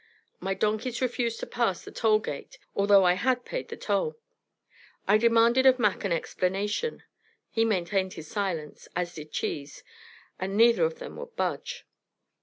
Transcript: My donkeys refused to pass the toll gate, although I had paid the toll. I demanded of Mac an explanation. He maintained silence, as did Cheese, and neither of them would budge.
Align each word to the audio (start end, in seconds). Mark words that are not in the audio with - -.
My 0.39 0.55
donkeys 0.55 0.99
refused 0.99 1.39
to 1.41 1.45
pass 1.45 1.83
the 1.83 1.91
toll 1.91 2.17
gate, 2.17 2.57
although 2.75 3.03
I 3.05 3.13
had 3.13 3.45
paid 3.45 3.67
the 3.67 3.77
toll. 3.77 4.17
I 5.07 5.19
demanded 5.19 5.67
of 5.67 5.77
Mac 5.77 6.03
an 6.03 6.11
explanation. 6.11 7.03
He 7.51 7.65
maintained 7.65 8.13
silence, 8.25 8.87
as 8.95 9.13
did 9.13 9.31
Cheese, 9.31 9.83
and 10.39 10.57
neither 10.57 10.85
of 10.85 10.97
them 10.97 11.17
would 11.17 11.35
budge. 11.35 11.85